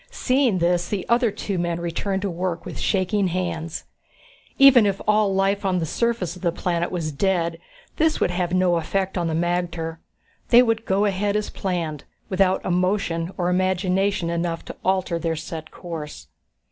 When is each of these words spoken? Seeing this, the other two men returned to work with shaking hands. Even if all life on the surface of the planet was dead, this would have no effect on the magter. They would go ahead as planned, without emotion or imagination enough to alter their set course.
Seeing 0.09 0.57
this, 0.57 0.89
the 0.89 1.07
other 1.09 1.29
two 1.29 1.59
men 1.59 1.79
returned 1.79 2.23
to 2.23 2.29
work 2.31 2.65
with 2.65 2.79
shaking 2.79 3.27
hands. 3.27 3.83
Even 4.57 4.87
if 4.87 4.99
all 5.07 5.31
life 5.31 5.63
on 5.63 5.77
the 5.77 5.85
surface 5.85 6.35
of 6.35 6.41
the 6.41 6.51
planet 6.51 6.89
was 6.91 7.11
dead, 7.11 7.59
this 7.97 8.19
would 8.19 8.31
have 8.31 8.51
no 8.51 8.77
effect 8.77 9.15
on 9.15 9.27
the 9.27 9.35
magter. 9.35 9.99
They 10.49 10.63
would 10.63 10.85
go 10.85 11.05
ahead 11.05 11.35
as 11.35 11.51
planned, 11.51 12.05
without 12.29 12.65
emotion 12.65 13.31
or 13.37 13.47
imagination 13.51 14.31
enough 14.31 14.65
to 14.65 14.75
alter 14.83 15.19
their 15.19 15.35
set 15.35 15.69
course. 15.69 16.25